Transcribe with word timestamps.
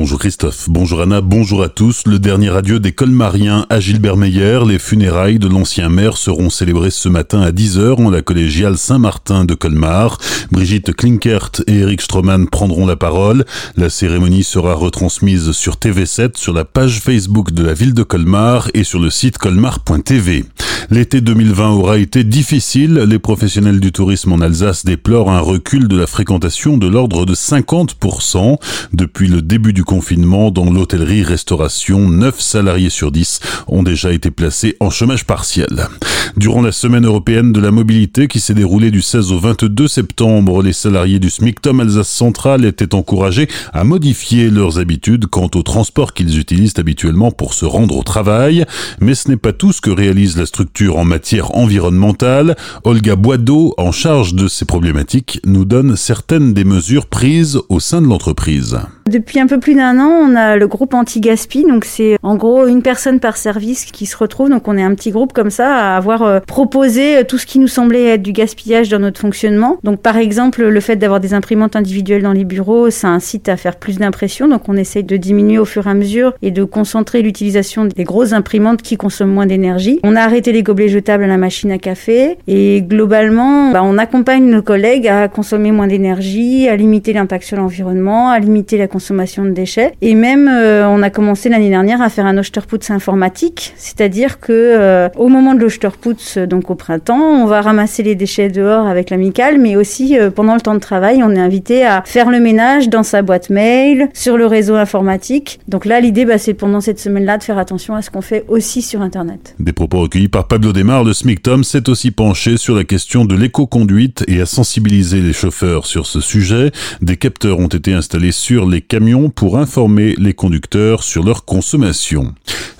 Bonjour 0.00 0.20
Christophe, 0.20 0.68
bonjour 0.70 1.00
Anna, 1.00 1.20
bonjour 1.20 1.60
à 1.60 1.68
tous. 1.68 2.04
Le 2.06 2.20
dernier 2.20 2.50
adieu 2.50 2.78
des 2.78 2.92
colmariens 2.92 3.66
à 3.68 3.80
Gilbert 3.80 4.16
Meyer. 4.16 4.60
Les 4.64 4.78
funérailles 4.78 5.40
de 5.40 5.48
l'ancien 5.48 5.88
maire 5.88 6.16
seront 6.16 6.50
célébrées 6.50 6.92
ce 6.92 7.08
matin 7.08 7.40
à 7.40 7.50
10h 7.50 7.96
en 8.00 8.08
la 8.08 8.22
collégiale 8.22 8.78
Saint-Martin 8.78 9.44
de 9.44 9.54
Colmar. 9.54 10.18
Brigitte 10.52 10.94
Klinkert 10.94 11.50
et 11.66 11.78
Eric 11.78 12.00
Stroman 12.00 12.46
prendront 12.46 12.86
la 12.86 12.94
parole. 12.94 13.44
La 13.76 13.90
cérémonie 13.90 14.44
sera 14.44 14.74
retransmise 14.74 15.50
sur 15.50 15.74
TV7, 15.74 16.36
sur 16.36 16.52
la 16.52 16.64
page 16.64 17.00
Facebook 17.00 17.50
de 17.50 17.64
la 17.64 17.74
ville 17.74 17.92
de 17.92 18.04
Colmar 18.04 18.70
et 18.74 18.84
sur 18.84 19.00
le 19.00 19.10
site 19.10 19.38
colmar.tv. 19.38 20.44
L'été 20.90 21.20
2020 21.20 21.70
aura 21.72 21.98
été 21.98 22.24
difficile. 22.24 22.94
Les 22.94 23.18
professionnels 23.18 23.80
du 23.80 23.92
tourisme 23.92 24.32
en 24.32 24.40
Alsace 24.40 24.86
déplorent 24.86 25.30
un 25.30 25.40
recul 25.40 25.86
de 25.86 25.98
la 25.98 26.06
fréquentation 26.06 26.78
de 26.78 26.86
l'ordre 26.86 27.26
de 27.26 27.34
50% 27.34 28.56
depuis 28.94 29.28
le 29.28 29.42
début 29.42 29.74
du 29.74 29.84
confinement 29.88 30.50
dans 30.50 30.70
l'hôtellerie-restauration. 30.70 32.10
9 32.10 32.38
salariés 32.38 32.90
sur 32.90 33.10
10 33.10 33.40
ont 33.68 33.82
déjà 33.82 34.12
été 34.12 34.30
placés 34.30 34.76
en 34.80 34.90
chômage 34.90 35.24
partiel. 35.24 35.88
Durant 36.36 36.60
la 36.60 36.72
semaine 36.72 37.06
européenne 37.06 37.52
de 37.52 37.60
la 37.60 37.70
mobilité 37.70 38.28
qui 38.28 38.38
s'est 38.38 38.52
déroulée 38.52 38.90
du 38.90 39.00
16 39.00 39.32
au 39.32 39.38
22 39.38 39.88
septembre, 39.88 40.62
les 40.62 40.74
salariés 40.74 41.18
du 41.18 41.30
SMICTOM 41.30 41.80
Alsace 41.80 42.10
Centrale 42.10 42.66
étaient 42.66 42.94
encouragés 42.94 43.48
à 43.72 43.82
modifier 43.82 44.50
leurs 44.50 44.78
habitudes 44.78 45.26
quant 45.26 45.48
au 45.54 45.62
transport 45.62 46.12
qu'ils 46.12 46.38
utilisent 46.38 46.74
habituellement 46.76 47.30
pour 47.30 47.54
se 47.54 47.64
rendre 47.64 47.96
au 47.96 48.02
travail. 48.02 48.66
Mais 49.00 49.14
ce 49.14 49.30
n'est 49.30 49.38
pas 49.38 49.54
tout 49.54 49.72
ce 49.72 49.80
que 49.80 49.90
réalise 49.90 50.36
la 50.36 50.44
structure 50.44 50.98
en 50.98 51.04
matière 51.04 51.56
environnementale. 51.56 52.56
Olga 52.84 53.16
Boideau, 53.16 53.72
en 53.78 53.90
charge 53.90 54.34
de 54.34 54.48
ces 54.48 54.66
problématiques, 54.66 55.40
nous 55.46 55.64
donne 55.64 55.96
certaines 55.96 56.52
des 56.52 56.64
mesures 56.64 57.06
prises 57.06 57.58
au 57.70 57.80
sein 57.80 58.02
de 58.02 58.06
l'entreprise. 58.06 58.78
Depuis 59.08 59.40
un 59.40 59.46
peu 59.46 59.58
plus 59.58 59.74
d'un 59.74 59.98
an, 59.98 60.10
on 60.10 60.36
a 60.36 60.56
le 60.56 60.68
groupe 60.68 60.92
anti-gaspi. 60.92 61.64
Donc 61.64 61.86
c'est 61.86 62.18
en 62.22 62.36
gros 62.36 62.66
une 62.66 62.82
personne 62.82 63.20
par 63.20 63.38
service 63.38 63.86
qui 63.86 64.04
se 64.04 64.14
retrouve. 64.14 64.50
Donc 64.50 64.68
on 64.68 64.76
est 64.76 64.82
un 64.82 64.94
petit 64.94 65.12
groupe 65.12 65.32
comme 65.32 65.48
ça 65.48 65.74
à 65.74 65.96
avoir 65.96 66.22
euh, 66.22 66.40
proposé 66.40 67.16
euh, 67.16 67.24
tout 67.24 67.38
ce 67.38 67.46
qui 67.46 67.58
nous 67.58 67.68
semblait 67.68 68.04
être 68.04 68.22
du 68.22 68.32
gaspillage 68.32 68.90
dans 68.90 68.98
notre 68.98 69.18
fonctionnement. 69.18 69.78
Donc 69.82 70.02
par 70.02 70.18
exemple, 70.18 70.62
le 70.62 70.80
fait 70.80 70.96
d'avoir 70.96 71.20
des 71.20 71.32
imprimantes 71.32 71.74
individuelles 71.74 72.22
dans 72.22 72.34
les 72.34 72.44
bureaux, 72.44 72.90
ça 72.90 73.08
incite 73.08 73.48
à 73.48 73.56
faire 73.56 73.76
plus 73.76 73.96
d'impressions. 73.96 74.46
Donc 74.46 74.68
on 74.68 74.76
essaye 74.76 75.04
de 75.04 75.16
diminuer 75.16 75.58
au 75.58 75.64
fur 75.64 75.86
et 75.86 75.90
à 75.90 75.94
mesure 75.94 76.34
et 76.42 76.50
de 76.50 76.64
concentrer 76.64 77.22
l'utilisation 77.22 77.86
des 77.86 78.04
grosses 78.04 78.34
imprimantes 78.34 78.82
qui 78.82 78.98
consomment 78.98 79.32
moins 79.32 79.46
d'énergie. 79.46 80.00
On 80.02 80.16
a 80.16 80.20
arrêté 80.20 80.52
les 80.52 80.62
gobelets 80.62 80.90
jetables 80.90 81.24
à 81.24 81.28
la 81.28 81.38
machine 81.38 81.70
à 81.70 81.78
café 81.78 82.36
et 82.46 82.82
globalement, 82.82 83.70
bah, 83.70 83.80
on 83.82 83.96
accompagne 83.96 84.44
nos 84.44 84.62
collègues 84.62 85.08
à 85.08 85.28
consommer 85.28 85.72
moins 85.72 85.86
d'énergie, 85.86 86.68
à 86.68 86.76
limiter 86.76 87.14
l'impact 87.14 87.44
sur 87.44 87.56
l'environnement, 87.56 88.28
à 88.28 88.38
limiter 88.38 88.76
la 88.76 88.86
consommation 88.86 88.97
de 88.98 89.50
déchets. 89.50 89.92
Et 90.02 90.14
même, 90.14 90.48
euh, 90.48 90.86
on 90.88 91.02
a 91.02 91.10
commencé 91.10 91.48
l'année 91.48 91.68
dernière 91.68 92.02
à 92.02 92.08
faire 92.08 92.26
un 92.26 92.36
Osterputz 92.38 92.90
informatique, 92.90 93.74
c'est-à-dire 93.76 94.40
que 94.40 94.52
euh, 94.52 95.08
au 95.16 95.28
moment 95.28 95.54
de 95.54 95.60
l'Osterputz, 95.60 96.38
donc 96.38 96.70
au 96.70 96.74
printemps, 96.74 97.20
on 97.20 97.46
va 97.46 97.60
ramasser 97.60 98.02
les 98.02 98.14
déchets 98.14 98.48
dehors 98.48 98.86
avec 98.86 99.10
l'amicale, 99.10 99.58
mais 99.58 99.76
aussi 99.76 100.18
euh, 100.18 100.30
pendant 100.30 100.54
le 100.54 100.60
temps 100.60 100.74
de 100.74 100.80
travail, 100.80 101.22
on 101.22 101.30
est 101.30 101.38
invité 101.38 101.84
à 101.84 102.02
faire 102.04 102.30
le 102.30 102.40
ménage 102.40 102.88
dans 102.88 103.02
sa 103.02 103.22
boîte 103.22 103.50
mail, 103.50 104.08
sur 104.14 104.36
le 104.36 104.46
réseau 104.46 104.74
informatique. 104.74 105.60
Donc 105.68 105.84
là, 105.84 106.00
l'idée, 106.00 106.24
bah, 106.24 106.38
c'est 106.38 106.54
pendant 106.54 106.80
cette 106.80 107.00
semaine-là 107.00 107.38
de 107.38 107.42
faire 107.42 107.58
attention 107.58 107.94
à 107.94 108.02
ce 108.02 108.10
qu'on 108.10 108.22
fait 108.22 108.44
aussi 108.48 108.82
sur 108.82 109.02
Internet. 109.02 109.54
Des 109.58 109.72
propos 109.72 110.00
recueillis 110.00 110.28
par 110.28 110.46
Pablo 110.46 110.72
Desmar, 110.72 111.04
le 111.04 111.12
SMICTOM 111.12 111.64
s'est 111.64 111.88
aussi 111.88 112.10
penché 112.10 112.56
sur 112.56 112.74
la 112.74 112.84
question 112.84 113.24
de 113.24 113.34
l'éco-conduite 113.34 114.24
et 114.28 114.40
a 114.40 114.46
sensibilisé 114.46 115.20
les 115.20 115.32
chauffeurs 115.32 115.86
sur 115.86 116.06
ce 116.06 116.20
sujet. 116.20 116.72
Des 117.02 117.16
capteurs 117.16 117.58
ont 117.58 117.68
été 117.68 117.92
installés 117.92 118.32
sur 118.32 118.66
les 118.66 118.80
camions 118.88 119.28
pour 119.28 119.58
informer 119.58 120.14
les 120.18 120.34
conducteurs 120.34 121.04
sur 121.04 121.22
leur 121.22 121.44
consommation. 121.44 122.34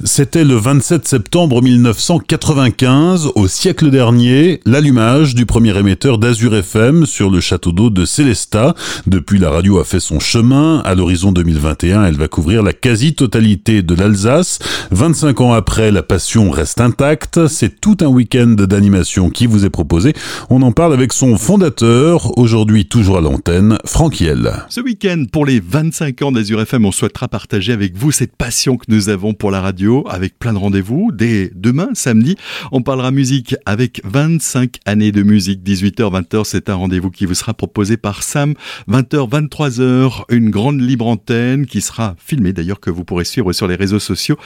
C'était 0.04 0.44
le 0.44 0.54
27 0.54 1.06
septembre 1.06 1.60
1995, 1.60 3.30
au 3.34 3.48
siècle 3.48 3.90
dernier, 3.90 4.60
l'allumage 4.64 5.34
du 5.34 5.44
premier 5.44 5.76
émetteur 5.76 6.18
d'Azur 6.18 6.54
FM 6.54 7.04
sur 7.04 7.30
le 7.30 7.40
château 7.40 7.72
d'eau 7.72 7.90
de 7.90 8.04
Célestat. 8.04 8.74
Depuis, 9.06 9.38
la 9.38 9.50
radio 9.50 9.80
a 9.80 9.84
fait 9.84 10.00
son 10.00 10.20
chemin. 10.20 10.78
À 10.84 10.94
l'horizon 10.94 11.32
2021, 11.32 12.04
elle 12.04 12.16
va 12.16 12.28
couvrir 12.28 12.62
la 12.62 12.72
quasi-totalité 12.72 13.82
de 13.82 13.94
l'Alsace. 13.94 14.60
25 14.92 15.40
ans 15.40 15.52
après, 15.52 15.90
la 15.90 16.02
passion 16.02 16.50
reste 16.50 16.80
intacte. 16.80 17.46
C'est 17.48 17.80
tout 17.80 17.96
un 18.00 18.06
week-end 18.06 18.54
d'animation 18.56 19.30
qui 19.30 19.46
vous 19.46 19.64
est 19.64 19.70
proposé. 19.70 20.14
On 20.48 20.62
en 20.62 20.72
parle 20.72 20.94
avec 20.94 21.12
son 21.12 21.36
fondateur, 21.36 22.38
aujourd'hui 22.38 22.86
toujours 22.86 23.18
à 23.18 23.20
l'antenne, 23.20 23.78
Franck 23.84 24.20
Hiel. 24.20 24.52
Ce 24.68 24.80
week-end, 24.80 25.24
pour 25.30 25.44
les 25.44 25.60
25 25.88 26.20
ans 26.20 26.32
d'Azur 26.32 26.60
FM, 26.60 26.84
on 26.84 26.92
souhaitera 26.92 27.28
partager 27.28 27.72
avec 27.72 27.96
vous 27.96 28.12
cette 28.12 28.36
passion 28.36 28.76
que 28.76 28.84
nous 28.88 29.08
avons 29.08 29.32
pour 29.32 29.50
la 29.50 29.62
radio 29.62 30.04
avec 30.10 30.38
plein 30.38 30.52
de 30.52 30.58
rendez-vous. 30.58 31.12
Dès 31.14 31.50
demain, 31.54 31.88
samedi, 31.94 32.36
on 32.72 32.82
parlera 32.82 33.10
musique 33.10 33.56
avec 33.64 34.02
25 34.04 34.80
années 34.84 35.12
de 35.12 35.22
musique. 35.22 35.62
18h, 35.62 36.24
20h, 36.24 36.44
c'est 36.44 36.68
un 36.68 36.74
rendez-vous 36.74 37.10
qui 37.10 37.24
vous 37.24 37.32
sera 37.32 37.54
proposé 37.54 37.96
par 37.96 38.22
Sam. 38.22 38.52
20h, 38.86 39.30
23h, 39.30 40.24
une 40.28 40.50
grande 40.50 40.78
libre 40.78 41.06
antenne 41.06 41.64
qui 41.64 41.80
sera 41.80 42.16
filmée 42.18 42.52
d'ailleurs 42.52 42.80
que 42.80 42.90
vous 42.90 43.04
pourrez 43.04 43.24
suivre 43.24 43.54
sur 43.54 43.66
les 43.66 43.76
réseaux 43.76 43.98
sociaux. 43.98 44.36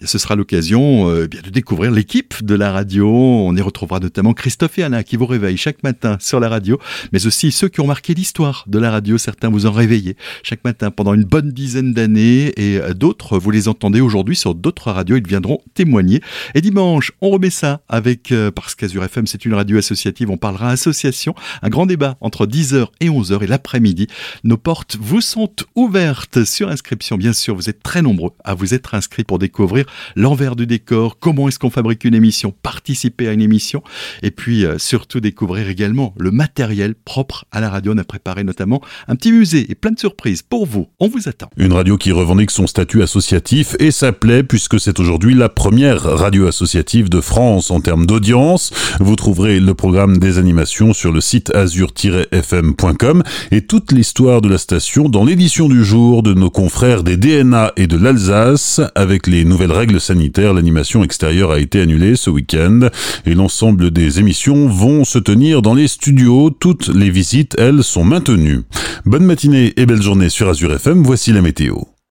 Eh 0.00 0.06
ce 0.06 0.18
sera 0.18 0.36
l'occasion 0.36 1.10
euh, 1.10 1.26
de 1.26 1.50
découvrir 1.50 1.90
l'équipe 1.90 2.44
de 2.44 2.54
la 2.54 2.70
radio. 2.70 3.08
On 3.08 3.56
y 3.56 3.60
retrouvera 3.60 3.98
notamment 3.98 4.34
Christophe 4.34 4.78
et 4.78 4.84
Anna 4.84 5.02
qui 5.02 5.16
vous 5.16 5.26
réveillent 5.26 5.56
chaque 5.56 5.82
matin 5.82 6.16
sur 6.20 6.38
la 6.38 6.48
radio, 6.48 6.78
mais 7.12 7.26
aussi 7.26 7.50
ceux 7.50 7.68
qui 7.68 7.80
ont 7.80 7.88
marqué 7.88 8.14
l'histoire 8.14 8.62
de 8.68 8.78
la 8.78 8.92
radio. 8.92 9.18
Certains 9.18 9.48
vous 9.48 9.66
en 9.66 9.72
réveillez 9.72 10.16
chaque 10.44 10.62
matin 10.62 10.91
pendant 10.92 11.14
une 11.14 11.24
bonne 11.24 11.50
dizaine 11.50 11.92
d'années 11.92 12.52
et 12.56 12.80
d'autres, 12.94 13.38
vous 13.38 13.50
les 13.50 13.68
entendez 13.68 14.00
aujourd'hui 14.00 14.36
sur 14.36 14.54
d'autres 14.54 14.90
radio, 14.90 15.16
ils 15.16 15.26
viendront 15.26 15.60
témoigner. 15.74 16.20
Et 16.54 16.60
dimanche, 16.60 17.12
on 17.20 17.30
remet 17.30 17.50
ça 17.50 17.80
avec, 17.88 18.32
euh, 18.32 18.50
parce 18.50 18.74
qu'Azur 18.74 19.04
FM, 19.04 19.26
c'est 19.26 19.44
une 19.44 19.54
radio 19.54 19.78
associative, 19.78 20.30
on 20.30 20.36
parlera 20.36 20.70
association, 20.70 21.34
un 21.62 21.68
grand 21.68 21.86
débat 21.86 22.16
entre 22.20 22.46
10h 22.46 22.86
et 23.00 23.08
11h 23.08 23.42
et 23.42 23.46
l'après-midi. 23.46 24.06
Nos 24.44 24.56
portes 24.56 24.96
vous 25.00 25.20
sont 25.20 25.52
ouvertes 25.74 26.44
sur 26.44 26.68
inscription, 26.68 27.16
bien 27.16 27.32
sûr, 27.32 27.54
vous 27.54 27.68
êtes 27.68 27.82
très 27.82 28.02
nombreux 28.02 28.32
à 28.44 28.54
vous 28.54 28.74
être 28.74 28.94
inscrits 28.94 29.24
pour 29.24 29.38
découvrir 29.38 29.86
l'envers 30.16 30.56
du 30.56 30.66
décor, 30.66 31.18
comment 31.18 31.48
est-ce 31.48 31.58
qu'on 31.58 31.70
fabrique 31.70 32.04
une 32.04 32.14
émission, 32.14 32.54
participer 32.62 33.28
à 33.28 33.32
une 33.32 33.42
émission, 33.42 33.82
et 34.22 34.30
puis 34.30 34.64
euh, 34.64 34.78
surtout 34.78 35.20
découvrir 35.20 35.68
également 35.68 36.14
le 36.18 36.30
matériel 36.30 36.94
propre 36.94 37.44
à 37.50 37.60
la 37.60 37.70
radio. 37.70 37.92
On 37.94 37.98
a 37.98 38.04
préparé 38.04 38.44
notamment 38.44 38.80
un 39.08 39.16
petit 39.16 39.32
musée 39.32 39.70
et 39.70 39.74
plein 39.74 39.92
de 39.92 39.98
surprises 39.98 40.42
pour 40.42 40.66
On 41.00 41.08
vous 41.08 41.28
attend. 41.28 41.50
Une 41.56 41.72
radio 41.72 41.96
qui 41.96 42.12
revendique 42.12 42.50
son 42.50 42.66
statut 42.66 43.02
associatif 43.02 43.76
et 43.78 43.90
ça 43.90 44.12
plaît 44.12 44.42
puisque 44.42 44.80
c'est 44.80 45.00
aujourd'hui 45.00 45.34
la 45.34 45.48
première 45.48 46.02
radio 46.02 46.46
associative 46.46 47.08
de 47.08 47.20
France 47.20 47.70
en 47.70 47.80
termes 47.80 48.06
d'audience. 48.06 48.72
Vous 49.00 49.16
trouverez 49.16 49.60
le 49.60 49.74
programme 49.74 50.18
des 50.18 50.38
animations 50.38 50.92
sur 50.92 51.12
le 51.12 51.20
site 51.20 51.54
azur-fm.com 51.54 53.22
et 53.50 53.62
toute 53.62 53.92
l'histoire 53.92 54.40
de 54.40 54.48
la 54.48 54.58
station 54.58 55.08
dans 55.08 55.24
l'édition 55.24 55.68
du 55.68 55.84
jour 55.84 56.22
de 56.22 56.34
nos 56.34 56.50
confrères 56.50 57.02
des 57.02 57.16
DNA 57.16 57.72
et 57.76 57.86
de 57.86 57.96
l'Alsace. 57.96 58.80
Avec 58.94 59.26
les 59.26 59.44
nouvelles 59.44 59.72
règles 59.72 60.00
sanitaires, 60.00 60.54
l'animation 60.54 61.04
extérieure 61.04 61.50
a 61.50 61.60
été 61.60 61.80
annulée 61.80 62.16
ce 62.16 62.30
week-end 62.30 62.88
et 63.26 63.34
l'ensemble 63.34 63.90
des 63.90 64.18
émissions 64.18 64.68
vont 64.68 65.04
se 65.04 65.18
tenir 65.18 65.62
dans 65.62 65.74
les 65.74 65.88
studios. 65.88 66.50
Toutes 66.50 66.88
les 66.88 67.10
visites, 67.10 67.54
elles, 67.58 67.82
sont 67.82 68.04
maintenues. 68.04 68.62
Bonne 69.04 69.24
matinée 69.24 69.72
et 69.76 69.86
belle 69.86 70.02
journée 70.02 70.28
sur 70.28 70.48
Azur 70.48 70.71
FM. 70.72 71.02
Voici 71.02 71.32
la 71.32 71.42
météo. 71.42 71.91